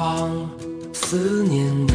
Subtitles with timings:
[0.00, 0.48] 方
[0.94, 1.92] 思念你，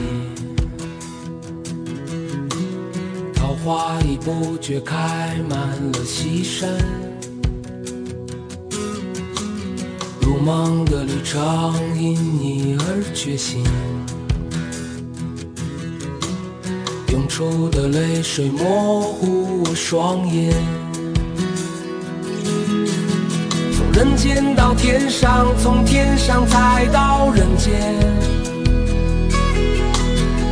[3.33, 5.59] 桃花已不觉开满
[5.91, 6.69] 了西山，
[10.21, 11.41] 如梦的旅程
[11.99, 13.63] 因你而觉醒，
[17.07, 20.53] 涌出的泪水模糊我双眼。
[23.95, 27.95] 人间到天上，从天上再到人间，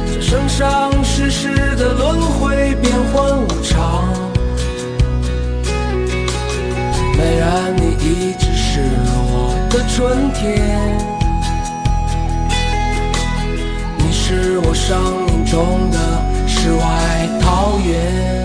[0.08, 4.08] 这生生世世的轮回，变幻无常。
[7.17, 8.80] 美人，你一直是
[9.27, 10.97] 我的春天，
[13.97, 16.00] 你是我生命中的
[16.47, 18.42] 世外桃源。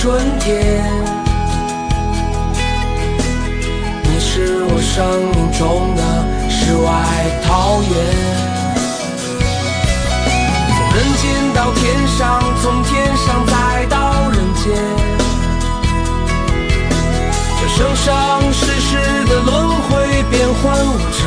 [0.00, 0.80] 春天，
[4.04, 4.94] 你是我生
[5.34, 6.00] 命中的
[6.48, 6.86] 世外
[7.44, 7.90] 桃源。
[10.70, 14.70] 从人间到天上，从天上再到人间。
[17.58, 18.06] 这生生
[18.52, 18.94] 世世
[19.24, 21.26] 的轮回，变幻无常。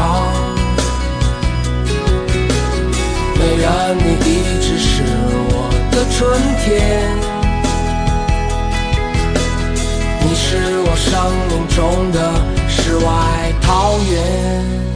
[3.35, 3.67] 虽然，
[3.97, 4.31] 你一
[4.61, 5.03] 直是
[5.49, 6.71] 我的春天，
[11.03, 11.19] 生
[11.49, 12.31] 命中的
[12.67, 14.90] 世外桃源。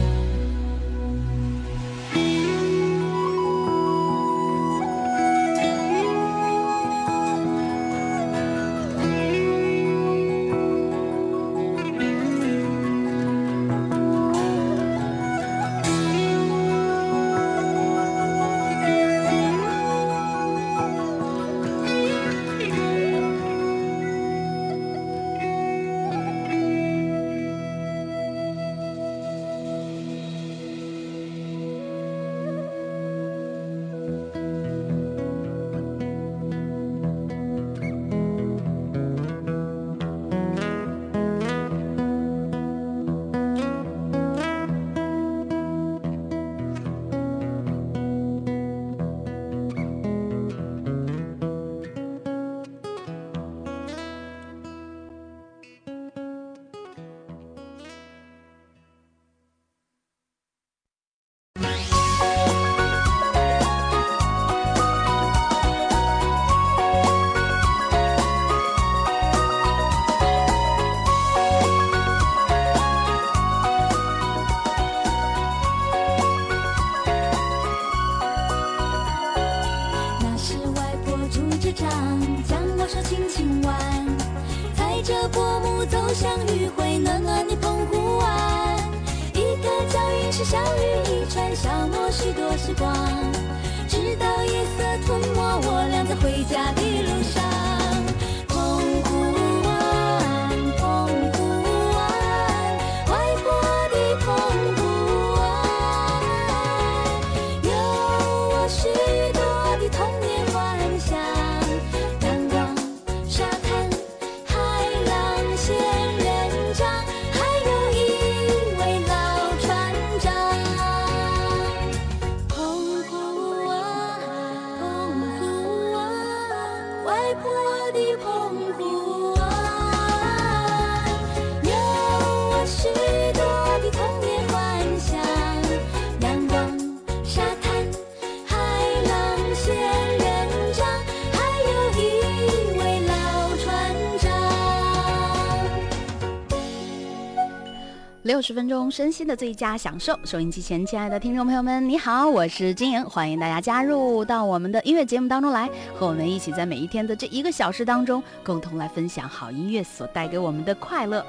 [148.36, 150.14] 六十分钟身心的最佳享受。
[150.22, 161.24] 收音机前，亲爱的听众朋友们，你好，我是金莹，欢迎大家加入到我们的音乐节目当中来，和我们一起在每一天的这一个小时当中，共同来分享好音乐所带给我们的快乐。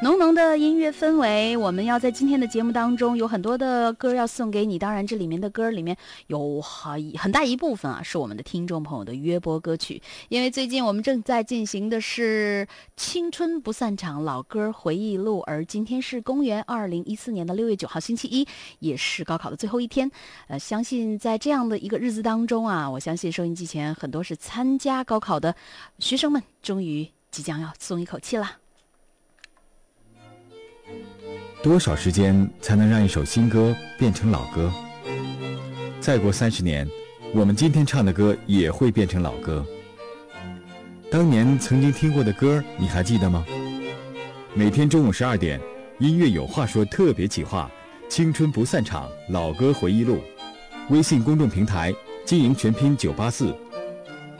[0.00, 4.78] 浓浓的音乐氛围，我们要在今天的节目当中有很多的歌要送给你。
[4.78, 5.96] 当然，这里面的歌里面
[6.28, 10.00] 有很很大一部分啊，是我们的听众朋友的约播歌曲。
[10.28, 12.64] 因为最近我们正在进行的是
[12.96, 18.46] 青春不散场老歌回忆录，而今天是公元二零一四年的六月九号星期一，
[18.78, 20.08] 也是高考的最后一天。
[20.46, 25.56] 呃，相信在这样的一个日子当中啊，我相信收音机前很多是参加高考的
[25.98, 28.58] 学生们，终于即将要松一口气了。
[31.68, 34.72] 多少时间才能让一首新歌变成老歌？
[36.00, 36.88] 再过三十年，
[37.34, 39.62] 我们今天唱的歌也会变成老歌。
[41.10, 43.44] 当年曾经听过的歌，你还记得吗？
[44.54, 45.60] 每天中午十二点，
[45.98, 47.70] 音乐有话说特别企划，
[48.08, 50.20] 青春不散场，老歌回忆录。
[50.88, 51.94] 微信公众平台
[52.24, 53.54] 经营全拼九八四，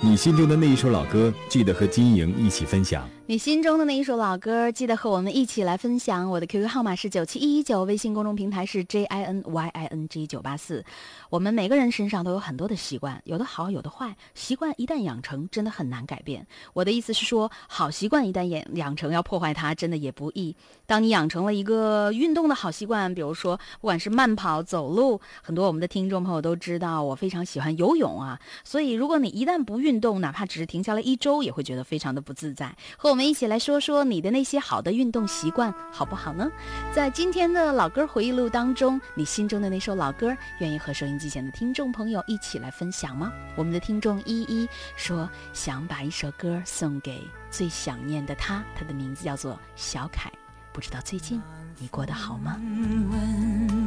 [0.00, 3.06] 你心中的那一首老歌，记得和金莹一起分享。
[3.30, 6.30] 你心中的那一首老歌，记得和我们一起来分享。
[6.30, 10.82] 我的 QQ 号码是九七一一九，微信公众平台是 J I N Y I N G 九八四。
[11.28, 14.16] 我们每个人身上都有很多的习惯，有的好，有的坏。
[14.32, 16.46] 习惯一旦养成，真的很难改变。
[16.72, 20.56] 我的意思是说，好习惯一旦养养成，要破坏它，真的也不易。
[20.86, 28.40] 当你养成了一个运动的好习惯，比如说不管是慢跑、走路，很多我们的听众朋友都知道，我非常喜欢游泳啊。
[28.64, 32.74] 所以，如果你一旦不运动，哪怕只是停下来一周，也会觉得非常的不自在。
[32.96, 36.48] 和我们一起来说说你的那些好的运动习惯，好不好呢？
[36.94, 43.32] 在今天的老歌回忆录当中，你心中的那首老歌，愿意和收音机前的听众朋友一起来分享吗？
[43.56, 47.20] 我们的听众依依说，想把一首歌送给
[47.50, 50.30] 最想念的他，他的名字叫做小凯。
[50.72, 51.42] 不知道最近
[51.76, 52.56] 你过得好吗？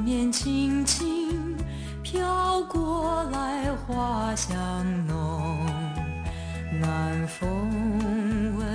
[0.04, 1.56] 面轻轻
[2.04, 5.91] 飘过来，花香浓。
[6.82, 7.48] 南风
[8.58, 8.66] 吻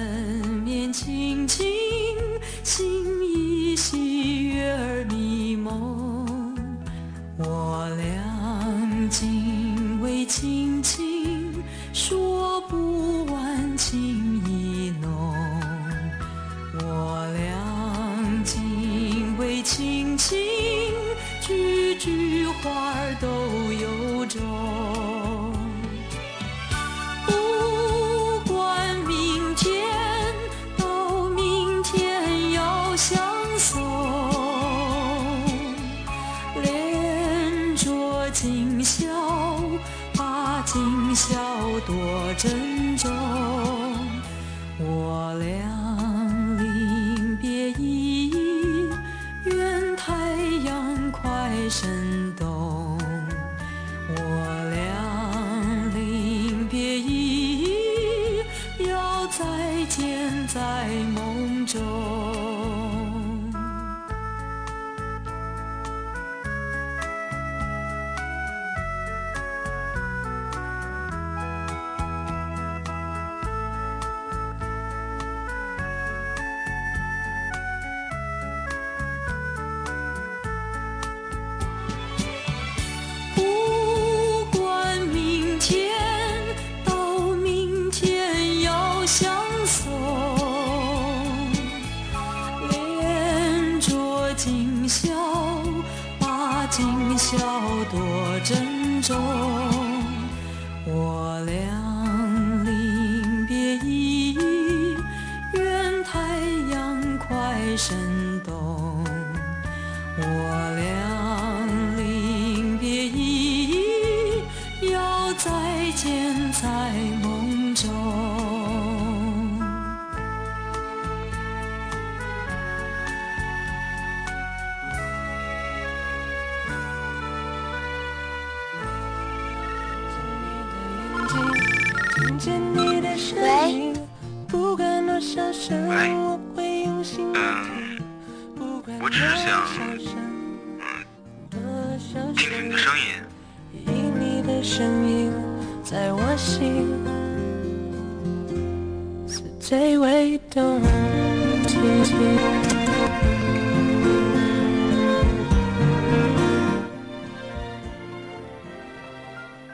[0.65, 1.67] 面轻轻，
[2.63, 6.55] 心依稀，月儿迷蒙。
[7.37, 11.53] 我俩紧偎亲亲，
[11.93, 13.99] 说不完情
[14.47, 15.35] 意浓。
[16.79, 20.39] 我俩紧偎亲亲，
[21.41, 23.27] 句句话儿都
[23.73, 25.16] 有衷。
[41.17, 41.35] 笑
[41.87, 43.11] 多珍重。
[44.79, 45.76] 我俩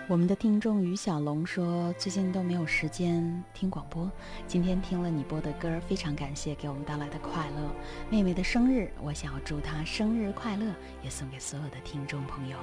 [0.09, 4.11] 我们的听众于小龙说，最近都没有时间听广播，
[4.47, 7.71] 今天听了你播的歌，非常感谢给我们带来的快乐。
[8.11, 10.67] 妹妹的生日，我想要祝她生日快乐，
[11.03, 12.59] 也送给所有的听众朋友。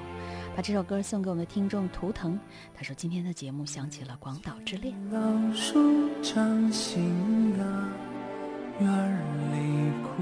[0.55, 2.37] 把这首歌送给我们的听众图腾，
[2.75, 4.93] 他说今天的节目想起了广岛之恋。
[5.09, 5.19] 老
[5.55, 7.65] 树长新芽，
[8.79, 9.17] 院
[9.53, 10.21] 里枯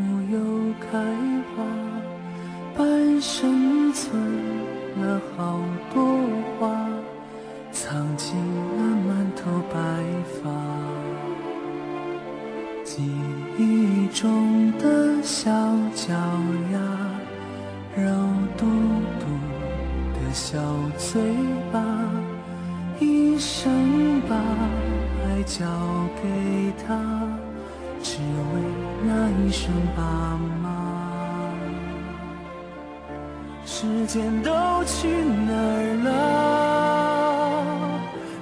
[0.00, 0.98] 木又开
[1.54, 1.64] 花，
[2.78, 4.79] 半生存。
[4.98, 5.60] 了好
[5.92, 6.02] 多
[6.58, 6.68] 话，
[7.72, 9.78] 藏进了满头白
[10.42, 10.50] 发。
[12.84, 13.02] 记
[13.56, 15.50] 忆中的小
[15.94, 16.12] 脚
[16.72, 16.78] 丫，
[17.96, 18.02] 肉
[18.56, 18.66] 嘟
[19.20, 19.24] 嘟
[20.14, 20.58] 的小
[20.98, 21.20] 嘴
[21.72, 21.80] 巴，
[22.98, 24.34] 一生把
[25.24, 25.64] 爱交
[26.20, 26.98] 给他，
[28.02, 28.60] 只为
[29.06, 30.02] 那一声爸
[30.59, 30.59] 妈。
[33.80, 34.52] 时间都
[34.84, 36.12] 去哪儿了？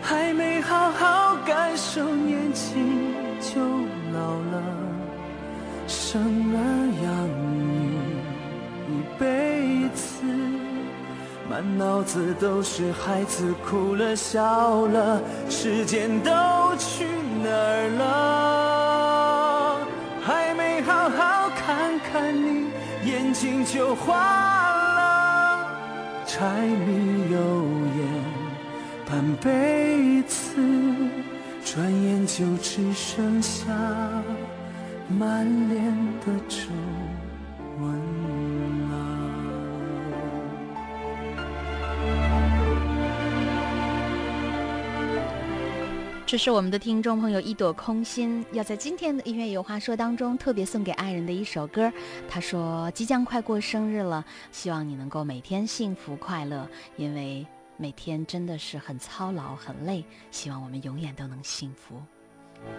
[0.03, 3.61] 还没好好感受年轻就
[4.13, 4.61] 老了。
[5.87, 6.21] 生
[6.53, 6.59] 儿
[7.05, 7.07] 养
[7.55, 7.63] 女
[8.89, 10.25] 一辈子，
[11.49, 15.23] 满脑子都是孩子哭了笑了。
[15.49, 16.33] 时间都
[16.79, 17.07] 去
[17.45, 19.79] 哪儿了？
[20.21, 22.73] 还没好好看看你，
[23.05, 24.78] 眼睛就花了。
[26.39, 27.37] 柴米油
[27.97, 28.07] 盐
[29.05, 30.55] 半辈子，
[31.65, 33.67] 转眼就只剩下
[35.09, 35.85] 满脸
[36.25, 36.69] 的皱
[37.81, 38.08] 纹。
[46.29, 51.91] 这是我们的听众朋友一朵空心要在今天的音乐有话说当中特别送给爱人的一首歌。
[52.29, 56.69] 他说即将快过生日了，希望你能够每天幸福快乐，
[56.99, 57.47] 因为
[57.79, 61.99] 每天真的是很操劳很累，希望我们永远都能幸福。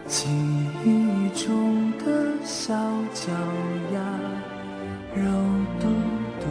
[0.06, 0.28] 记
[0.86, 2.72] 忆中的小
[3.16, 3.32] 脚
[3.96, 4.20] 丫，
[5.16, 5.24] 肉
[5.80, 5.88] 嘟
[6.40, 6.46] 嘟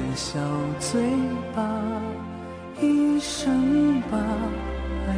[0.00, 0.40] 的小
[0.80, 1.02] 嘴
[1.54, 1.82] 巴，
[2.80, 4.18] 一生把。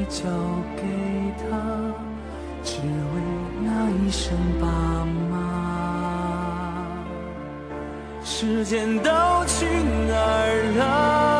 [0.01, 0.25] 爱交
[0.77, 0.83] 给
[1.37, 1.45] 他，
[2.65, 3.21] 只为
[3.63, 4.67] 那一声爸
[5.31, 5.35] 妈。
[8.25, 9.11] 时间都
[9.47, 9.67] 去
[10.09, 11.40] 哪儿了？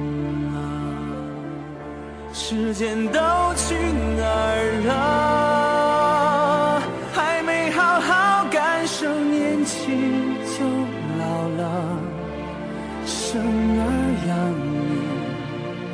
[2.51, 3.17] 时间都
[3.55, 3.75] 去
[4.17, 4.91] 哪儿了？
[7.13, 10.65] 还没好好感受年轻就
[11.17, 11.63] 老了。
[13.05, 13.39] 生
[13.79, 13.81] 儿
[14.27, 14.35] 养
[14.67, 14.75] 女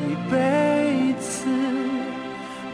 [0.10, 1.46] 一辈子，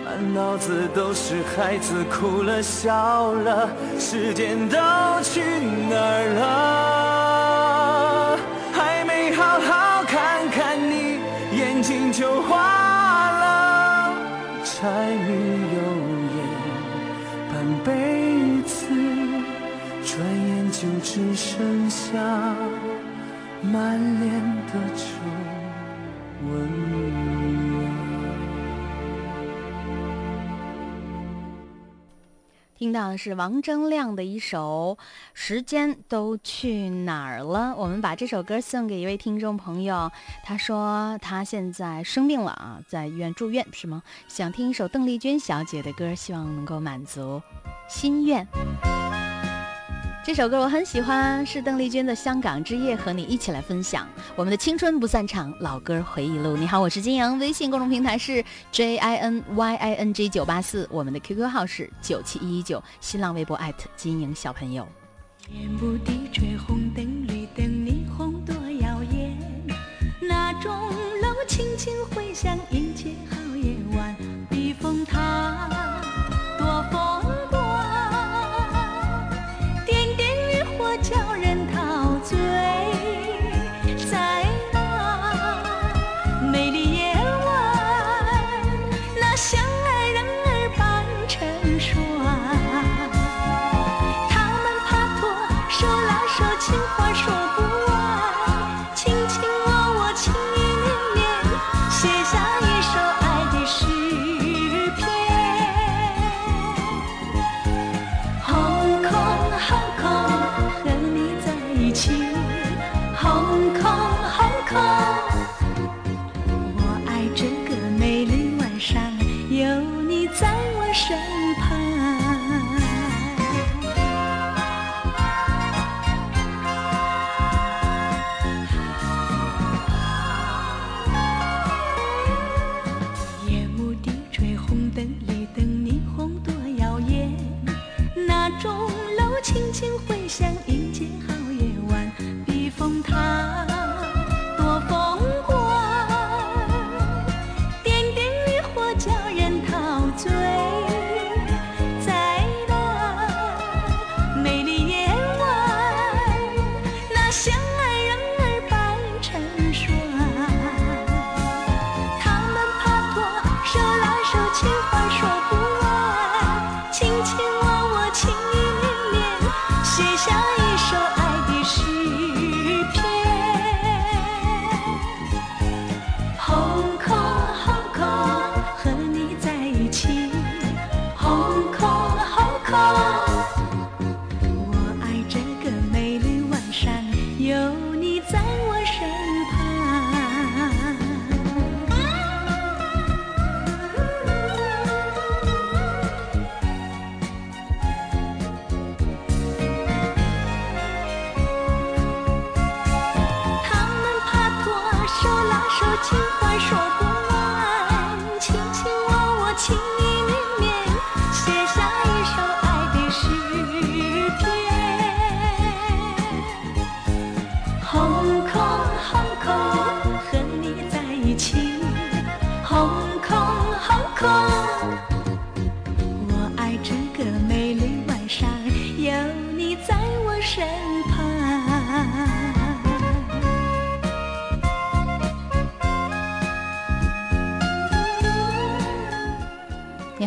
[0.06, 3.68] 满脑子都是孩子哭了笑了。
[4.00, 4.78] 时间都
[5.24, 5.42] 去
[5.90, 6.24] 哪儿
[8.32, 8.40] 了？
[8.72, 11.20] 还没好好看看你，
[11.52, 12.83] 眼睛就花。
[14.84, 15.28] 柴米
[15.75, 15.80] 油
[16.36, 16.38] 盐
[17.48, 17.54] 半
[17.86, 17.88] 辈
[18.63, 18.75] 子，
[20.04, 22.20] 转眼就只剩下
[23.62, 24.30] 满脸
[24.68, 25.06] 的皱
[26.50, 27.42] 纹。
[32.84, 34.98] 听到的是王铮亮的一首
[35.34, 37.70] 《时间都去哪儿了》。
[37.78, 40.12] 我们把这首歌送给一位听众朋友，
[40.44, 44.04] 他说他现在生病了啊，在医院住院是吗？
[44.28, 47.42] 想听一首邓丽君小姐的歌，希望能够满足
[47.88, 48.46] 心愿。
[50.25, 56.56] 这首歌我很喜欢，是邓丽君的《香港之夜》，和你一起来分享我们的青春不散场，老歌回忆录。
[56.56, 64.88] 你好，我是金莹，微信公众平台是 J I N Y I N G 九八四，我们的 QQ 号是九七一一九，新浪微博艾特金莹小朋友。
[65.39, 69.38] 天不地吹红灯绿灯，霓虹多耀眼，
[70.22, 70.72] 那钟
[71.22, 71.94] 楼轻轻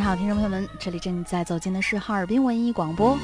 [0.06, 3.18] 好，听众朋友们，这里正在走进的是哈尔滨文艺广播，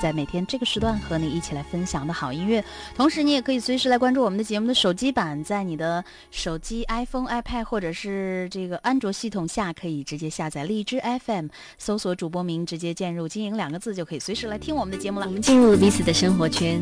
[0.00, 2.64] 在每天这个时段和你一起来分享的好音乐。
[2.96, 15.30] 同时，你也可以随时来关注我们的节目的手机版，在你的手机 iPhone、iPad 或者是这个安卓系统下，可以直接下载荔枝 FM，搜索主播名，直接键入“经营”两个字，就可以随时来听我们的节目了我。
[15.30, 16.80] 们进入了彼此的生活圈，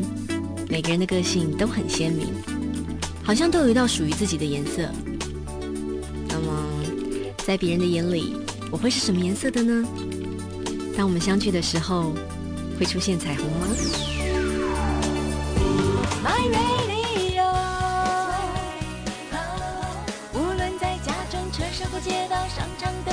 [0.69, 2.33] 每个人的个性都很鲜明，
[3.21, 4.89] 好像都有一道属于自己的颜色。
[6.29, 6.81] 那么，
[7.39, 8.37] 在别人的眼里，
[8.73, 9.87] 我会是什么颜色的呢？
[10.97, 12.11] 当我们相聚的时候，
[12.79, 13.67] 会出现彩虹吗
[16.23, 17.53] ？My Radio，
[20.33, 23.11] 无论在家中、车上或街道，商场都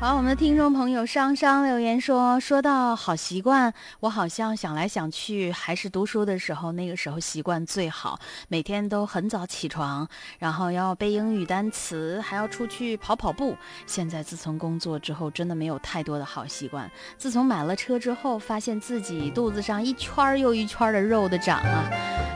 [0.00, 10.08] 好，我们的听众朋友商商留言说，说到好习惯，我好像想来想去，还是读书的时候，那个时候习惯最好，每天都很早起床，
[10.38, 13.54] 然后要背英语单词，还要出去跑跑步。
[13.86, 16.90] 现在自从工作之后，真的没有太多的好习惯。
[17.18, 21.84] 自从买了车之后，发现自己肚子上一圈又一圈的肉的长啊，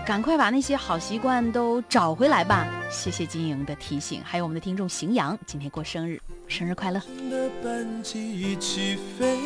[0.05, 2.67] 赶快把那些好习惯都找回来吧。
[2.91, 7.01] 谢谢金莹的提醒，还有我们的听众邢阳，今天过生日，生日快乐！
[7.63, 9.39] 班机一起飞，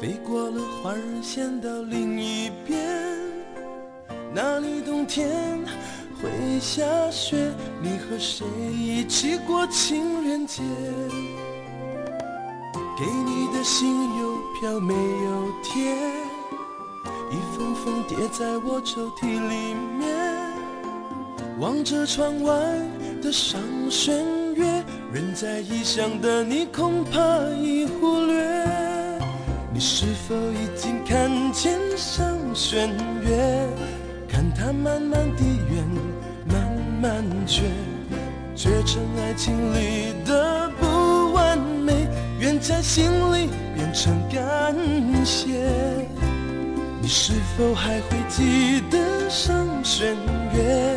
[0.00, 2.80] 飞过了花儿线到另一边，
[4.34, 5.58] 那里冬天
[6.20, 10.62] 会下雪，你和谁一起过情人节？
[12.98, 15.94] 给你的信邮票没有贴，
[17.30, 20.52] 一封封叠在我抽屉里面。
[21.58, 22.52] 望着窗外
[23.20, 24.24] 的上弦，
[25.12, 27.20] 人在异乡的你恐怕
[27.60, 28.42] 已忽略。
[29.70, 32.88] 你是否已经看见上弦
[33.22, 33.68] 月？
[34.26, 35.84] 看它慢慢地圆，
[36.46, 36.72] 慢
[37.02, 37.64] 慢缺，
[38.56, 42.08] 缺成爱情里的不完美，
[42.40, 44.74] 愿在心里变成感
[45.26, 45.68] 谢。
[47.02, 50.16] 你是否还会记得上弦
[50.54, 50.96] 月？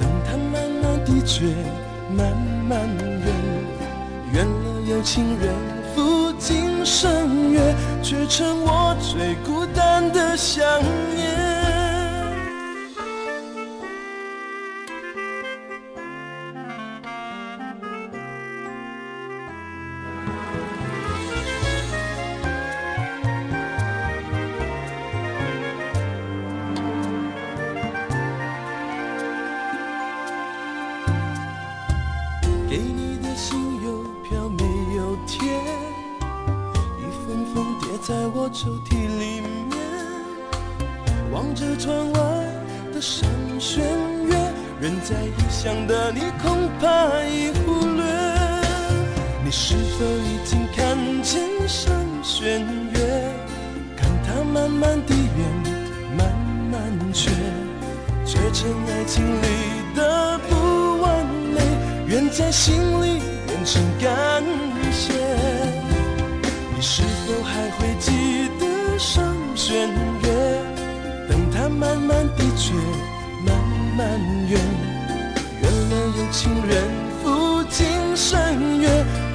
[0.00, 1.44] 等它慢慢地缺，
[2.16, 2.34] 慢
[2.66, 2.88] 慢，
[5.02, 5.52] 情人
[5.94, 7.60] 赴今生约，
[8.02, 10.64] 却成我最孤单的想
[11.14, 11.31] 念。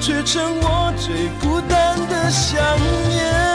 [0.08, 2.58] 却成我最孤单的想
[3.10, 3.47] 念。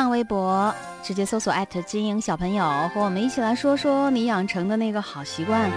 [0.00, 5.70] 上微博直接搜索艾特金莹小朋友，和我们一起来说说你养成的那个好习惯，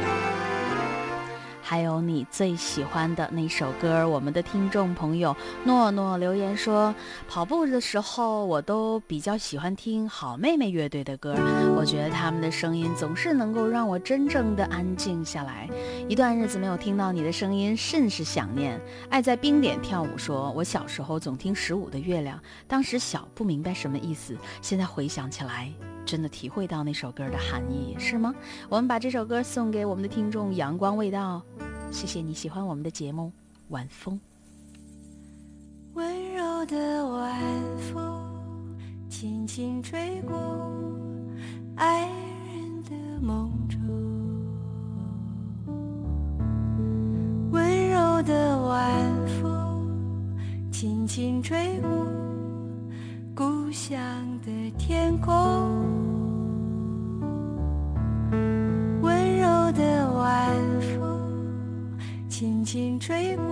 [1.63, 4.07] 还有你最喜欢的那首歌。
[4.07, 6.93] 我们的听众朋友诺诺留言说，
[7.27, 11.35] 跑步的时候我都比较喜欢听好妹妹乐队的歌，
[11.77, 15.69] 我觉得他们的声音总是能够让我真正的安静下来。
[16.09, 18.79] 一段日子没有听到你的声音，甚是想念。
[19.09, 25.71] 爱在冰点跳舞说，我小时候总听十五的月亮，当时小不明白什么意思，现在回想起来。
[26.05, 28.33] 真的体会到那首歌的含义，是吗？
[28.69, 31.41] 我们把这首歌送给我们的听众阳光味道，
[31.91, 33.31] 谢谢你喜欢我们的节目，
[33.69, 34.19] 晚风。
[35.93, 37.39] 温柔的晚
[37.77, 38.75] 风
[39.09, 40.35] 轻轻吹过
[41.75, 43.79] 爱人的梦中，
[47.51, 49.87] 温柔的晚风
[50.71, 51.89] 轻轻吹过
[53.35, 53.99] 故乡
[54.43, 55.31] 的天空，
[63.05, 63.43] 吹过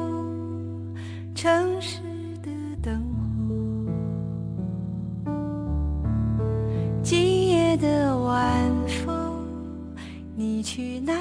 [1.36, 2.00] 城市
[2.42, 2.50] 的
[2.82, 3.04] 灯
[3.36, 5.34] 火。
[7.04, 9.44] 今夜的晚风，
[10.38, 11.14] 你去哪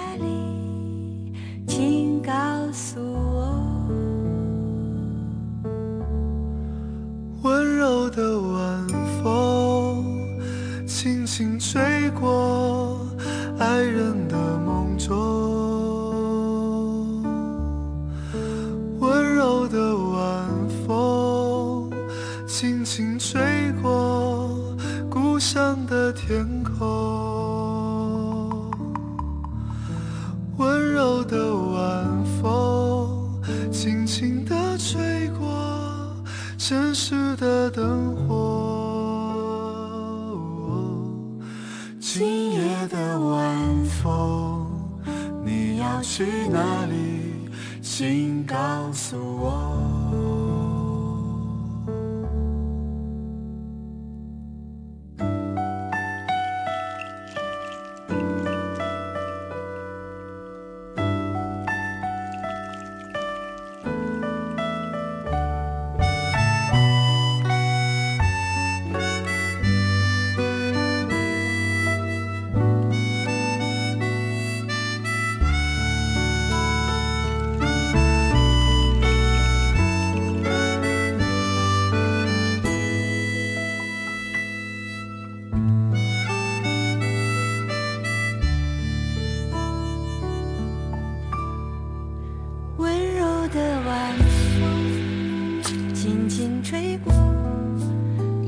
[96.30, 97.12] 风轻轻吹过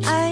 [0.04, 0.31] 哎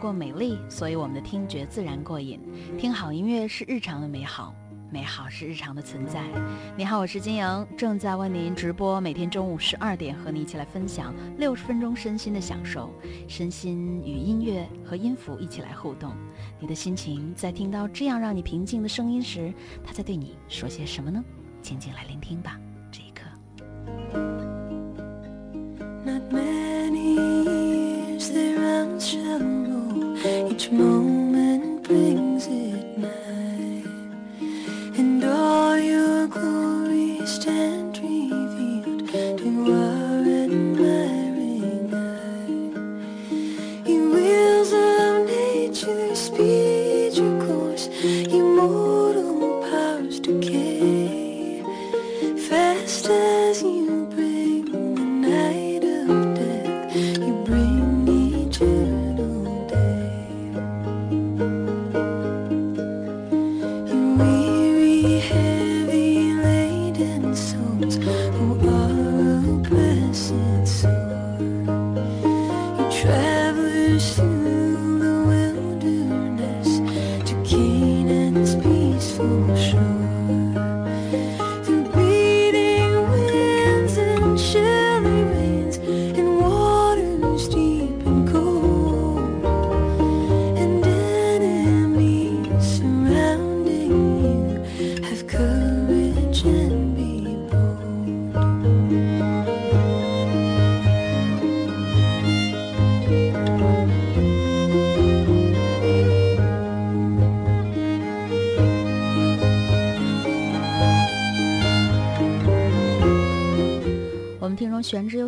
[0.00, 2.40] 过美丽，所以我们的听觉自然过瘾。
[2.78, 4.54] 听好音乐是日常的美好，
[4.90, 6.24] 美好是日常的存在。
[6.74, 12.90] 你好，我是金莹，正在为您直播，每天中午十二点和你一起来分享六十分钟身心的享受，
[13.28, 16.12] 身心与音乐和音符一起来互动。
[16.58, 19.52] 你的心情在听到这样让你平静的声音时，
[19.84, 21.22] 他在对你说些什么呢？
[21.60, 22.58] 静静来聆听吧，
[22.90, 23.26] 这一刻。
[30.24, 33.82] Each moment brings it nigh,
[34.98, 37.79] and all your glory stand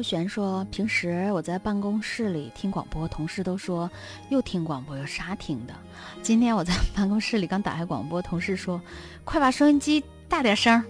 [0.02, 3.90] 璇说，平时我在办公室里听广播，同事都说
[4.30, 5.74] 又听广播有啥听的。
[6.22, 8.80] 今天我在办公室里刚打开广播，同事说
[9.24, 10.82] 快把收音机大点声。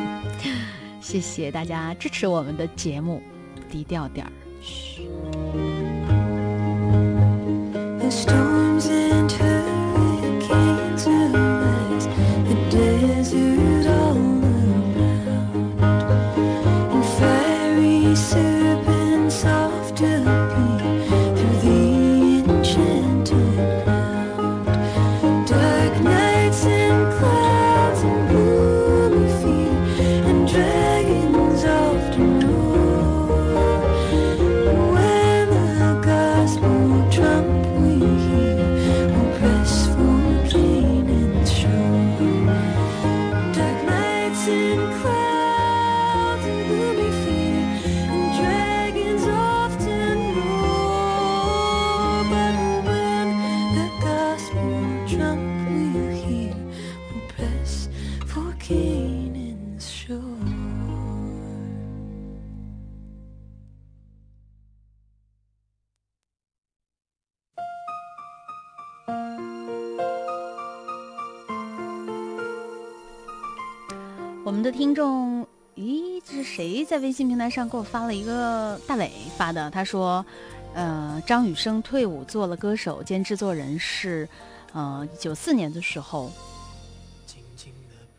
[1.00, 3.22] 谢谢大家支持我们的节目，
[3.70, 4.32] 低调点儿。
[76.90, 79.70] 在微信平台上给我发了一个大伟发的？
[79.70, 80.26] 他说，
[80.74, 84.28] 呃，张雨生退伍做了歌手兼制作人是，
[84.72, 86.32] 呃，九四年的时候。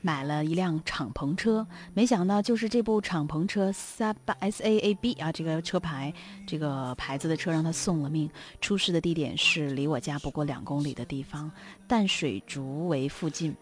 [0.03, 6.11] 买了一辆敞篷车，没想到就是这部敞篷车 Saab S A A B 啊，这个车牌，
[6.47, 8.27] 这个牌子的车让他送了命。
[8.61, 11.51] 出事的地点是离我家不过两公里的地方，
[11.87, 13.55] 淡水竹围附近。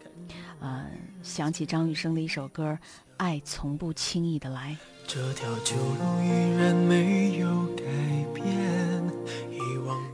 [0.60, 0.86] 呃，
[1.22, 2.72] 想起张雨生的一首歌，
[3.20, 4.74] 《爱从不轻易的来》。
[5.06, 7.84] 这条旧路依然没有改
[8.32, 9.12] 变，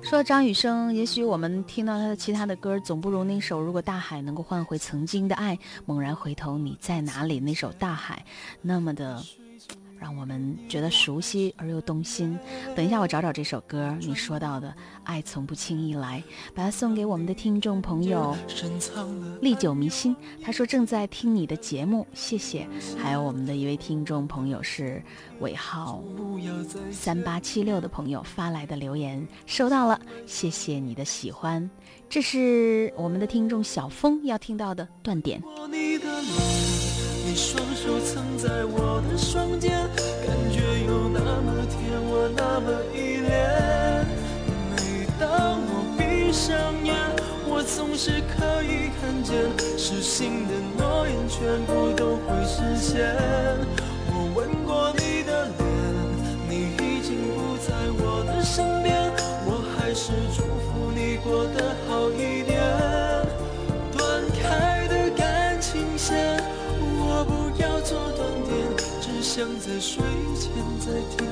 [0.02, 7.38] 说张雨生，也许我们听到他的其他的歌，总不如那首《如果大海能够换回曾经的爱》，猛然回头你在哪里？
[7.38, 8.24] 那首《大海》
[8.60, 9.22] 那么的
[9.98, 12.38] 让我们觉得熟悉而又动心。
[12.74, 14.68] 等一下，我找找这首歌，你说到的
[15.04, 16.22] 《爱从不轻易来》，
[16.54, 18.36] 把它送给我们的听众朋友
[19.40, 20.14] 历久弥新。
[20.42, 22.66] 他说正在听你的节目，谢谢。
[22.98, 25.02] 还有我们的一位听众朋友是
[25.40, 26.02] 尾号
[26.90, 31.68] 三八七六的朋友发来的留言，收到了，谢谢你的喜欢。
[32.08, 35.42] 这是我们的听众小峰要听到的断点。
[35.68, 36.32] 你的脸，
[37.26, 38.78] 你双手曾在我
[47.76, 49.36] 总是可以看见，
[49.76, 53.14] 失信的诺言全部都会实现。
[54.08, 55.60] 我吻过你的脸，
[56.48, 59.12] 你已经不在我的身边，
[59.44, 62.62] 我还是祝福你过得好一点。
[63.92, 66.40] 断开的感情线，
[66.80, 68.56] 我不要做断点，
[69.02, 70.02] 只想在睡
[70.34, 71.28] 前再听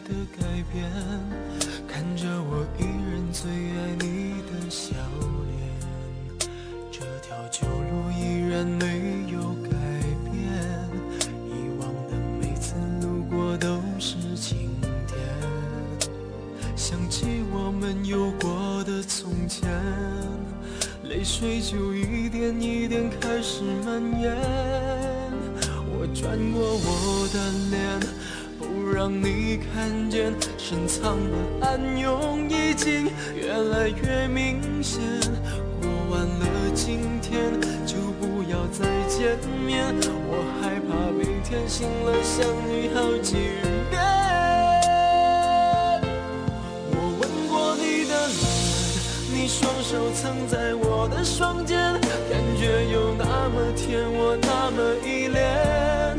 [0.00, 1.45] 的改变，
[41.56, 43.32] 怕每天醒了想你好几
[43.90, 44.00] 遍。
[46.92, 48.38] 我吻过你的脸，
[49.32, 51.78] 你双手曾在我的双肩，
[52.30, 56.18] 感觉有那么甜，我那么依恋。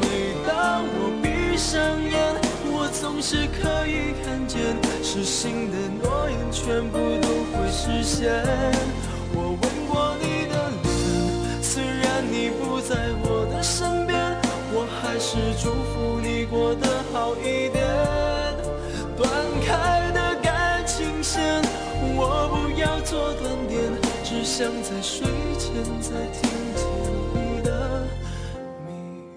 [0.00, 0.04] 每
[0.46, 2.36] 当我闭上眼，
[2.70, 4.60] 我总是可以看见，
[5.02, 8.44] 失信的诺言全部都会实现。
[16.66, 17.86] 过得好一点。
[19.16, 19.30] 断
[19.64, 21.62] 开的感情线，
[22.16, 23.80] 我不要做断点，
[24.24, 25.24] 只想在睡
[25.60, 26.84] 前再听见
[27.34, 28.04] 你的
[28.84, 28.90] 蜜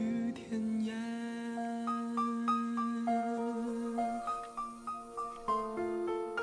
[0.04, 0.96] 语甜言。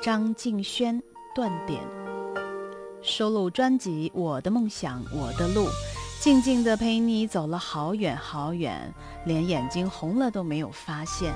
[0.01, 1.03] 张敬轩
[1.35, 1.81] 断点，
[3.01, 5.65] 收录专辑《我的梦想我的路》，
[6.19, 8.93] 静静的陪你走了好远好远，
[9.25, 11.31] 连眼睛红了都没有发现。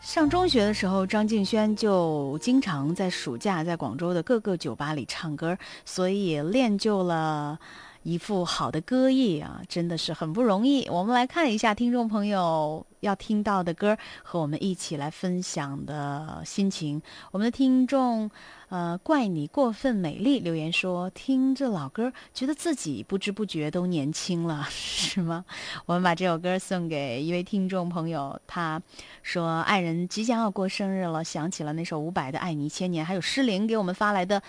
[0.00, 7.58] 上中学的时候，张敬轩就经常在暑假在广州的各个酒吧里唱歌，所以练就了
[8.02, 10.86] 一副好的歌艺啊，真的是很不容易。
[10.88, 17.00] 我们来看一下听众朋友要听到的歌和我们一起来分享的心情。
[17.30, 18.30] 我们的听众，
[18.68, 25.44] 呃，怪你过分美丽留言说，听这老歌，觉得自己不知不觉都年轻了， 是吗？
[25.86, 28.80] 我们把这首歌送给一位听众朋友，他
[29.22, 34.42] 说爱人即将要过生日了，想起了那首伍佰的《爱你千年》，还有诗龄给我们发来的。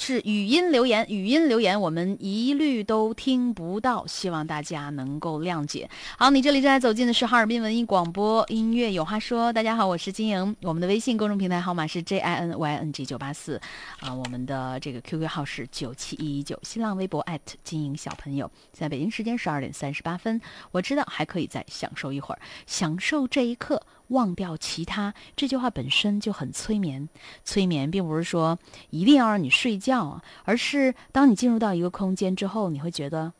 [0.00, 5.90] 是语音留言，语音留言我们一律都听不到，希望大家能够谅解。
[6.16, 9.52] 好，你这里正在走进的是哈尔滨文艺广播，音乐有话说。
[9.52, 13.60] 大家好，我是金莹，我们的微信公众平台号码是 J I N Y N G 九八四，
[13.98, 17.26] 啊，我们的这个 QQ 号是九七一一九，新浪微博
[17.64, 18.48] 金莹小朋友。
[18.72, 20.40] 在北京时间十二点三十八分，
[20.70, 23.82] 我知道还可以再享受一会儿，享受这一刻。
[24.08, 27.08] 忘掉其他，这句话本身就很催眠。
[27.44, 28.58] 催眠并不是说
[28.90, 33.32] 一定要让你睡觉啊，而是当你进入到一个空间之后，你会觉得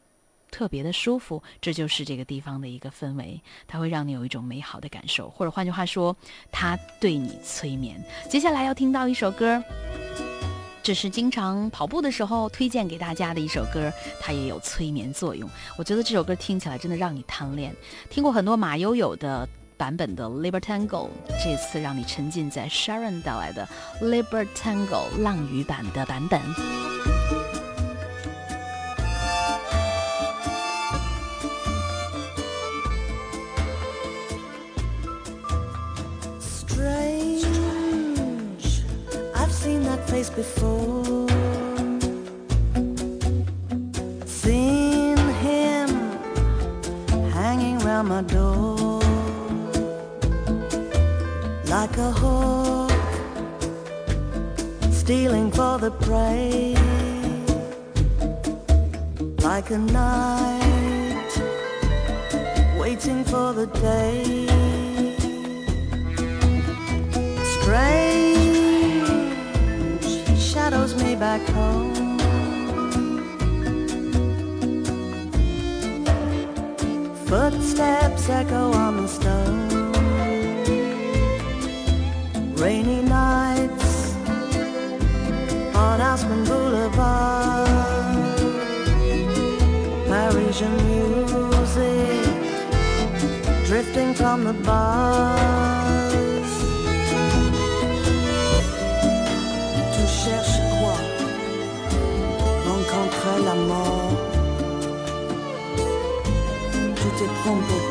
[0.50, 1.42] 特别的舒服。
[1.60, 6.14] 这就是这个地方的一个氛围，它会让你有一种美好的感受，或者换句话说，
[6.52, 8.02] 它对你催眠。
[8.28, 9.62] 接下来要听到一首歌，
[10.82, 15.48] 这是经常跑步的时候推荐给大家的一首歌，它也有催眠作用。
[15.78, 17.74] 我觉得这首歌听起来真的让你贪恋。
[18.10, 19.48] 听过很多马友友的。
[19.77, 21.09] 版本的 Libertango，
[21.43, 23.67] 这次让你沉浸在 Sharon 带来的
[24.01, 26.39] Libertango 浪语版的版本。
[36.39, 37.45] Strange,
[39.35, 41.27] I've seen that face before.
[44.25, 45.89] Seen him
[47.31, 48.76] hanging round my door
[51.80, 52.90] like a hawk
[54.90, 56.74] stealing for the prey,
[59.44, 61.32] like a night
[62.80, 64.24] waiting for the day.
[67.56, 68.48] Strange
[70.50, 72.18] shadows me back home.
[77.28, 79.67] Footsteps echo on the stone.
[82.58, 84.16] Rainy nights
[85.76, 87.68] on Aspen Boulevard.
[90.08, 92.24] Parisian music
[93.64, 96.50] drifting from the bars.
[99.94, 100.98] Tu cherches quoi?
[102.66, 104.18] Rencontrer la mort.
[106.96, 107.87] Tu te trompes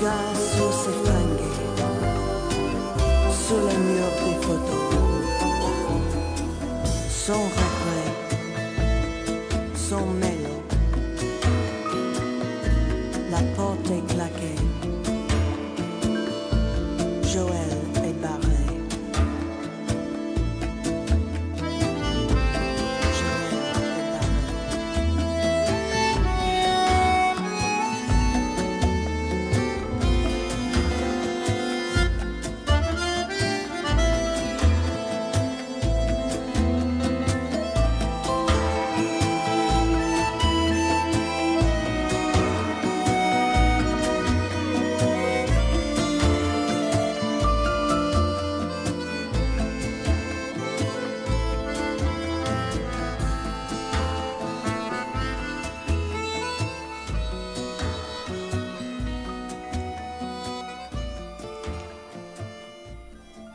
[0.00, 1.48] regard sur ces fringues,
[3.46, 4.90] sur les murs des photos,
[7.08, 7.69] son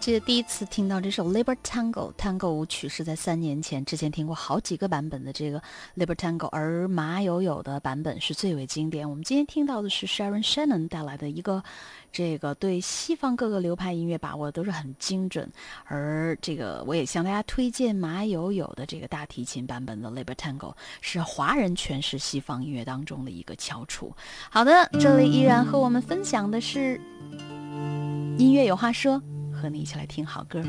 [0.06, 5.60] 记得第一次听到这首《Liber Tango》探舞曲是在三年前，之前听过好几个版本的这个
[5.98, 9.10] 《Liber Tango》，而马友友的版本是最为经典。
[9.10, 11.64] 我们今天听到的是 Sharon Shannon 带来的一个，
[12.12, 15.52] 这个对西方各个流派音乐把握都是很精准。
[15.86, 24.14] 而这个我也向大家推荐马友友的这个大提琴版本的《Liber Tango》，是华人诠释西方音乐当中的一个翘楚。
[24.52, 27.02] 好的，这里依然和我们分享的是
[28.38, 29.20] 音乐有话说。
[29.66, 30.62] 和你一起来听好歌，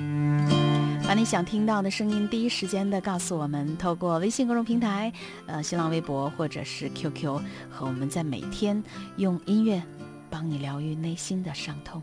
[1.06, 5.12] 把你想听到的声音第一时间的告诉我们，透过微信公众平台、
[5.44, 7.38] 呃新浪微博或者是 QQ，
[7.70, 8.82] 和我们在每天
[9.18, 9.82] 用音乐
[10.30, 12.02] 帮你疗愈内心的伤痛。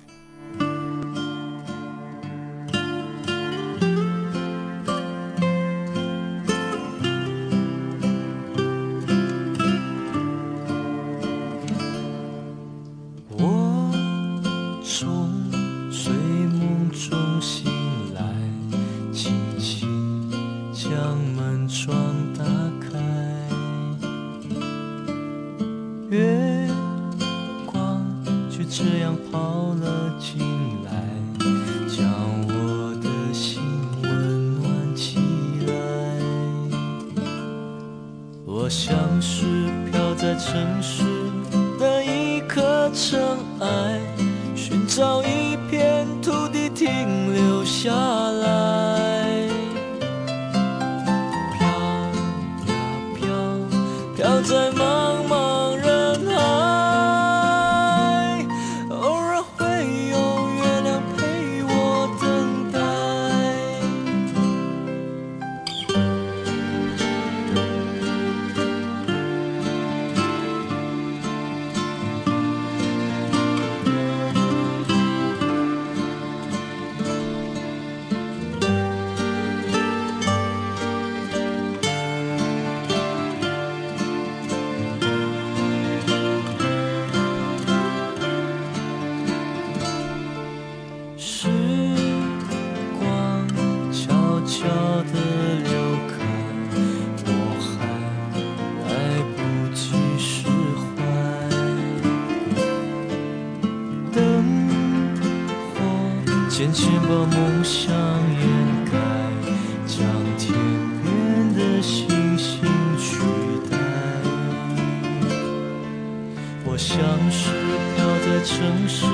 [118.64, 119.13] 生疏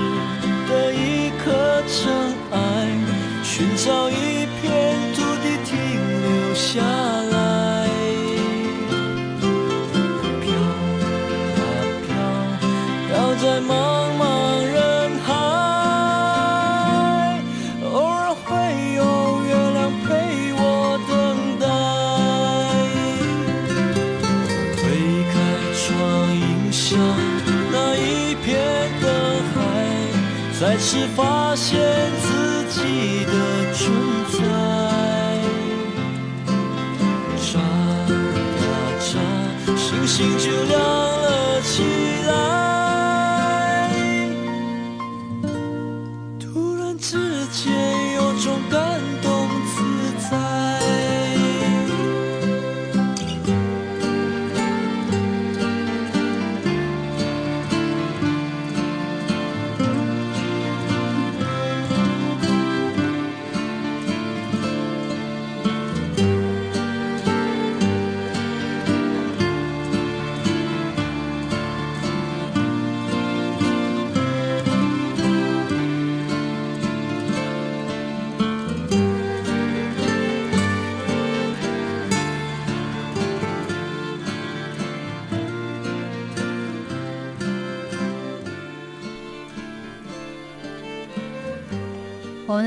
[30.91, 31.88] 是发现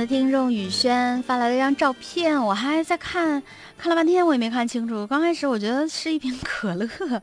[0.03, 3.41] 的听众雨轩发来了一张照片，我还在看，
[3.79, 5.07] 看了半天我也没看清楚。
[5.07, 7.23] 刚开始我觉得是一瓶可乐，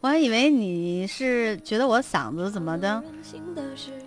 [0.00, 3.02] 我还以为你是觉得我嗓子怎么的，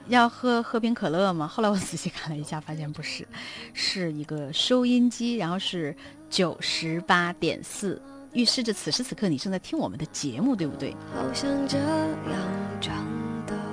[0.08, 1.46] 要喝喝瓶可乐吗？
[1.46, 3.28] 后来我仔细看了一下，发现不是，
[3.74, 5.94] 是一个收音机，然后是
[6.30, 8.02] 九十八点四，
[8.32, 10.96] 预示着此时此刻你正在听我们的节目，对不对？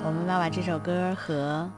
[0.05, 1.71] 我们要把这首歌和。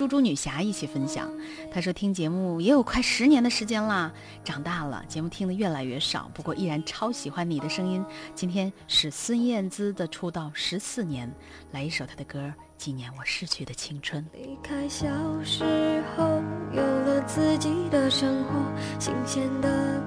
[0.00, 1.30] 猪猪女侠一起分享。
[1.70, 4.10] 她说听节目也有快十年的时间啦，
[4.42, 8.02] 长大了，节目听得越来越少，不过依然超喜欢你的声音。
[8.34, 11.30] 今天是孙燕姿的出道十四年，
[11.72, 14.26] 来一首她的歌纪念我逝去的青春。
[14.32, 15.06] 离开小
[15.44, 16.42] 时候，
[16.72, 18.54] 有了自己的生活，
[18.98, 20.02] 新鲜的，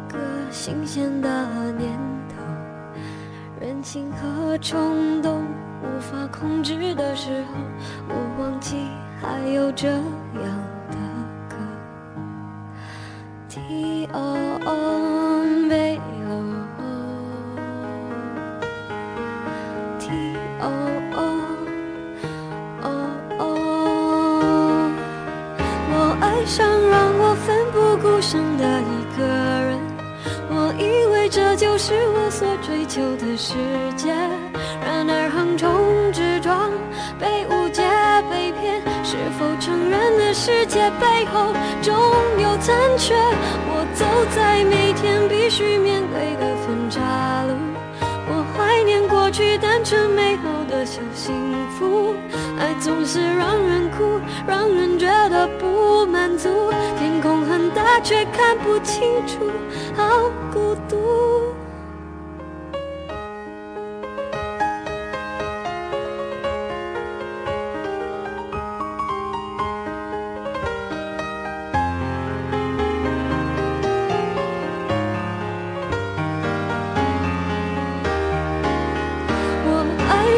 [0.50, 1.88] 新鲜的念
[2.30, 2.36] 头，
[3.62, 5.46] 任性和冲动
[5.84, 7.54] 无法控制的时候，
[8.10, 8.76] 我忘记
[9.24, 10.04] 还有这样
[10.92, 10.98] 的
[11.50, 11.56] 歌。
[13.48, 14.20] T O
[14.66, 14.70] O
[15.70, 15.98] V
[16.28, 16.30] O
[19.98, 20.06] T
[20.60, 20.68] O
[21.16, 21.18] O
[22.82, 22.86] O
[23.40, 23.42] O，
[25.90, 29.80] 我爱上让我奋不顾身的一个人，
[30.50, 33.56] 我以为这就是我所追求的世
[33.96, 34.14] 界，
[34.86, 36.70] 然而横冲直撞，
[37.18, 38.03] 被误解。
[38.30, 41.94] 被骗，是否承认了世界背后总
[42.40, 43.16] 有残缺？
[43.16, 44.06] 我走
[44.36, 47.02] 在每天必须面对的分岔
[47.44, 47.54] 路。
[48.26, 51.34] 我怀念过去单纯美好的小幸
[51.78, 52.16] 福，
[52.58, 56.50] 爱总是让人哭，让人觉得不满足。
[56.98, 59.52] 天空很大，却看不清楚，
[59.96, 60.98] 好孤独。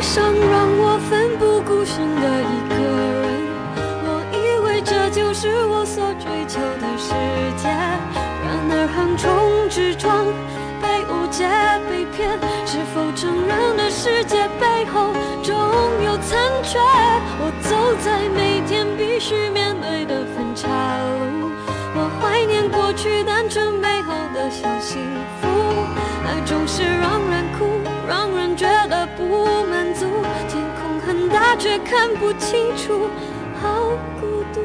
[0.06, 2.76] 上让我奋不顾身的一个
[3.26, 3.26] 人，
[4.06, 7.10] 我以为这就是我所追求的世
[7.58, 7.68] 界，
[8.46, 10.24] 然而横冲直撞，
[10.80, 11.44] 被误解
[11.90, 12.30] 被骗，
[12.66, 15.58] 是否承认的世界背后总
[16.06, 16.78] 有残缺？
[17.42, 17.76] 我走
[18.06, 20.70] 在每天必须面对的分岔
[21.42, 21.50] 路，
[21.98, 25.02] 我怀念过去单纯美好的小幸
[25.42, 25.48] 福，
[26.24, 27.66] 爱总是让人哭，
[31.58, 33.08] 却看不清楚，
[33.62, 33.90] 好
[34.20, 34.62] 孤独。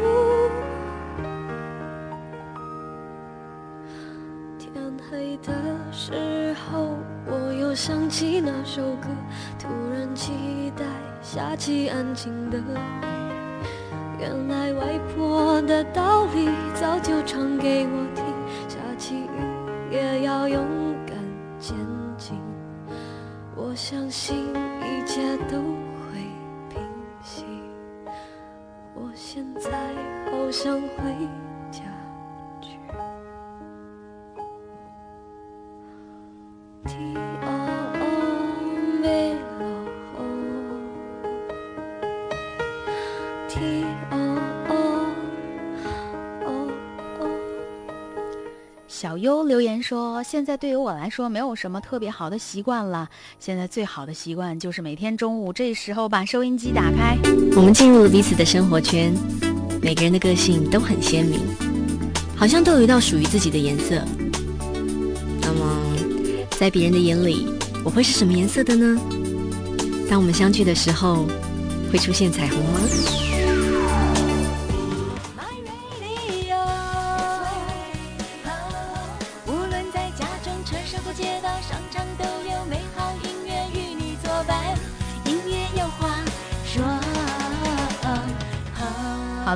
[4.58, 4.70] 天
[5.10, 5.52] 黑的
[5.92, 9.08] 时候，我又想起那首歌，
[9.58, 10.84] 突然期待
[11.22, 12.58] 下起安静的。
[14.18, 18.24] 原来外婆的道理早就唱给我听，
[18.68, 20.62] 下起雨也要勇
[21.06, 21.16] 敢
[21.58, 21.74] 前
[22.18, 22.38] 进。
[23.56, 24.36] 我相信
[24.82, 25.56] 一切都
[30.50, 30.88] 好想回
[31.70, 31.78] 家
[32.60, 32.70] 去。
[48.88, 53.08] 小优留言说：“现在对于我来说，没有什么特别好的习惯了。
[53.38, 57.16] 现在最好的习惯就是每天中午这时候把收音机打开。
[57.54, 59.14] 我们进入了彼此的生活圈，
[59.82, 61.40] 每个人的个性都很鲜明，
[62.36, 64.02] 好像都有一道属于自己的颜色。
[65.40, 65.96] 那么，
[66.58, 67.46] 在别人的眼里，
[67.82, 69.00] 我会是什么颜色的呢？
[70.08, 71.26] 当我们相聚的时候，
[71.90, 72.80] 会出现彩虹吗？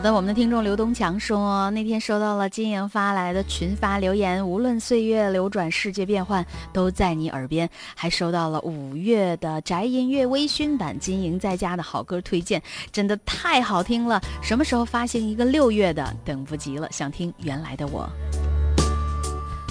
[0.04, 6.44] 的，我们的听众刘东强说，那天收到了金莹发来的群发留言，无论岁月流转，世界变幻，
[6.74, 7.66] 都在你耳边。
[7.96, 14.20] 还收到了五月的宅音乐微醺版金莹在家的好歌推荐，真的太好听了。
[14.42, 16.14] 什么时候发行一个六月的？
[16.22, 18.06] 等不及了，想听原来的我。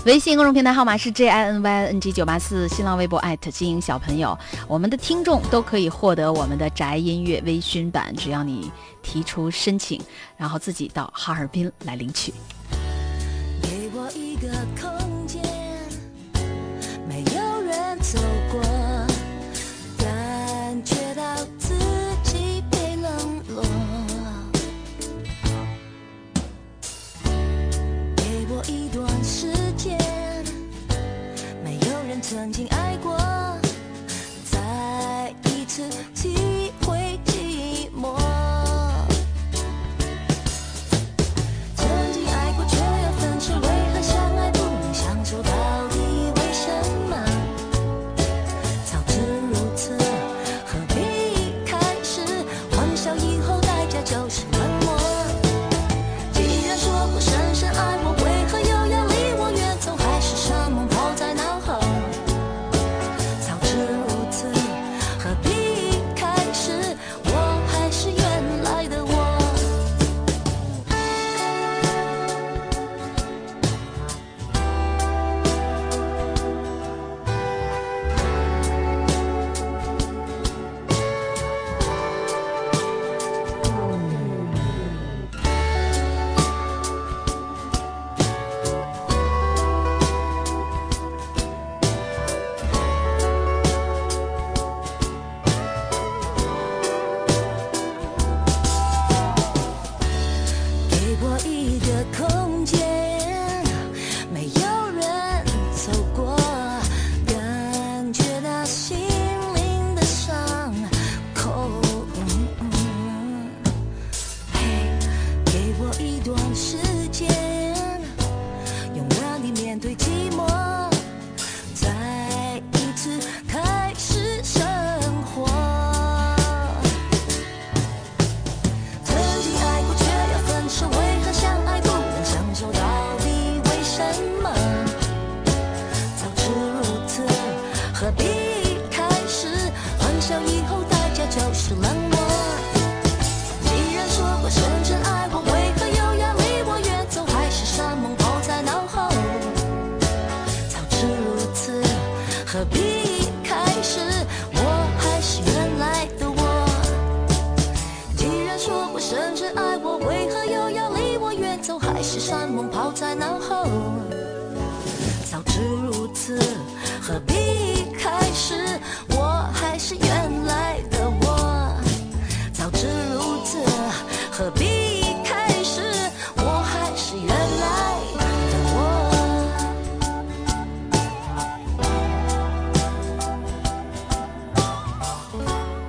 [0.06, 8.70] 微信公众平台号码是 j i n y n g 九八四，新浪微博艾特金莹小朋友，我们的听众都可以获得我们的宅音乐微醺版，只要你
[9.04, 10.02] 提出申请，
[10.36, 12.34] 然后自己到哈尔滨来领取。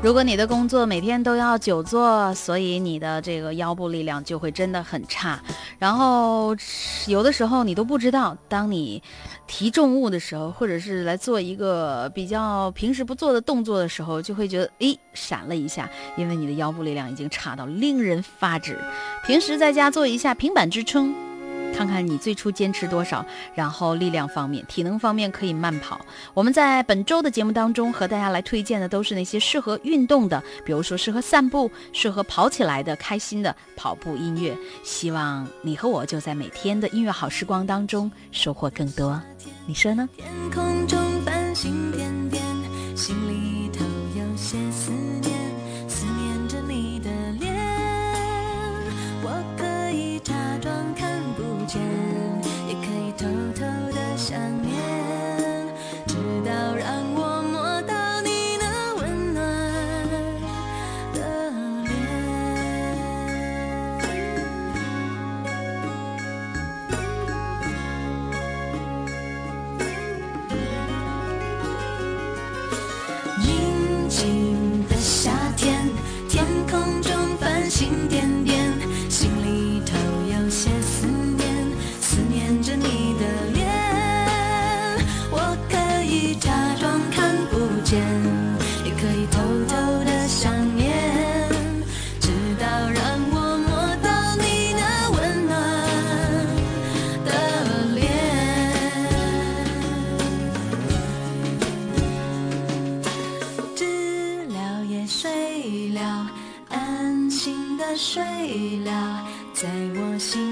[0.04, 5.42] 如果你的工作每天都要久坐，所以你的这个腰部力量就会真的很差。
[5.78, 6.54] 然后
[7.06, 9.02] 有的时候你都不知道，当你
[9.46, 15.88] 提重物的时候，或者是来做一个比较平时不做的动作的时候，就会觉得诶闪了一下，
[16.18, 18.76] 因为你的腰部力量已经差到令人发指。
[19.26, 21.14] 平时在家做一下平板支撑。
[21.76, 26.00] 看看你最初坚持多少，然后力量方面、体能方面可以慢跑。
[26.32, 34.56] 我们在本周的节目当中和大家来推荐的都是那些适合运动的，比如说适合散步、适合跑起来的、开心的跑步音乐。
[34.84, 39.20] 希望你和我就在每天的音乐好时光当中收获更多，
[39.66, 40.08] 你说呢？
[40.16, 42.42] 天空中繁星点点，
[42.96, 43.84] 心里头
[44.16, 45.32] 有些思念，
[45.88, 47.10] 思念着你的
[47.40, 47.52] 脸。
[49.22, 50.93] 我可以假装
[52.68, 54.63] 也可以偷偷的想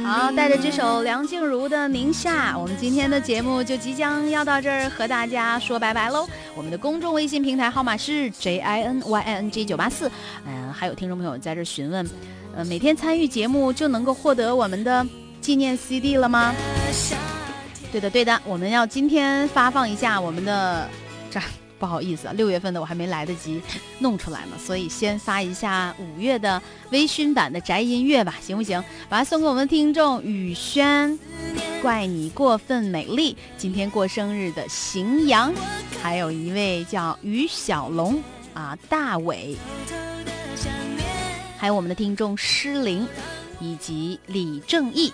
[0.05, 6.29] 好，带着这首梁静茹的《宁夏》，我们今天的节目就即将要到这儿和大家说拜拜喽。
[6.55, 10.11] 我们的公众微信平台号码是 J I N Y I N G 九八四，
[10.47, 12.09] 嗯，还有听众朋友在这儿询问，
[12.55, 15.07] 呃，每天参与节目就能够获得我们的
[15.41, 16.55] 纪念 CD 了吗？
[17.91, 20.89] 对的，对的，我们要今天发放一下我们的
[21.31, 21.41] 这。
[21.83, 23.61] 不好意思啊，六月份的我还没来得及
[23.99, 26.63] 弄出来呢，所以先发一下五月的
[26.93, 28.81] 微醺版的宅音乐吧，行不行？
[29.09, 31.19] 把它送给我们听众雨轩，
[31.83, 33.37] 怪你过分美丽。
[33.59, 35.53] 今天过生日的荥阳，
[36.01, 38.23] 还有一位叫于小龙
[38.55, 39.57] 啊，大伟，
[41.59, 43.09] 还有我们的听众诗玲，
[43.59, 45.13] 以及李正义。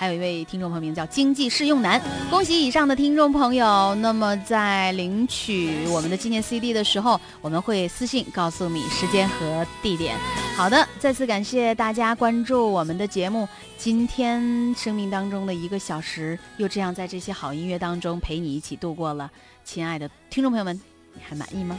[0.00, 3.94] 还有一位听众朋友名叫经济适用男，恭喜以上的听众朋友。
[3.96, 10.16] 那么在领取我们的纪念 CD 的时候，我们会私信告诉你时间和地点。
[10.56, 13.46] 好的，再次感谢大家关注我们的节目。
[13.76, 19.30] 今天生命当中的一个小时，又这样在这些好音乐当中陪你一起度过了。
[19.66, 20.80] 亲爱的听众朋友们，
[21.12, 21.78] 你还满意吗？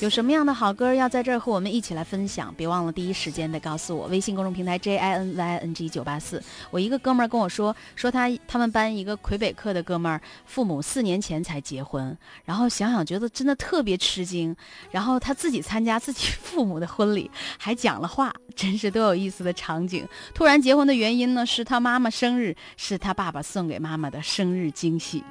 [0.00, 2.52] 有什么样的好歌要在这儿和我们一起来分享？
[2.56, 4.06] 别忘了第一时间的告诉我。
[4.08, 6.42] 微信公众平台 J I N Y I N G 九八四。
[6.70, 12.14] 我一个哥们儿跟我说，说他他们班一个魁北克的哥们儿，父母四年前才结婚，
[12.44, 14.54] 然后想想觉得真的特别吃惊，
[14.90, 20.06] 然后他自己参加自己 父母的婚礼，还讲了话，真是多有意思的场景。
[20.34, 25.22] 突然结婚的原因呢，是他妈妈生日，是他爸爸送给妈妈的生日惊喜。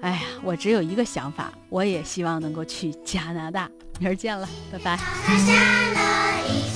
[0.00, 3.68] 哎呀，我只有一个想法，我也希望能够去加拿大。
[3.98, 6.67] 明儿见了，拜拜。